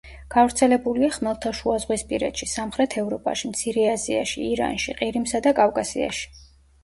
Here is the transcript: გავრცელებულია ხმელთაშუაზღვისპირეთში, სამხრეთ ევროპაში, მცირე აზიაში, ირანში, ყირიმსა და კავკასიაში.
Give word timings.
გავრცელებულია 0.33 1.09
ხმელთაშუაზღვისპირეთში, 1.17 2.47
სამხრეთ 2.53 2.95
ევროპაში, 3.01 3.51
მცირე 3.51 3.85
აზიაში, 3.91 4.47
ირანში, 4.55 4.95
ყირიმსა 5.03 5.43
და 5.49 5.53
კავკასიაში. 5.63 6.27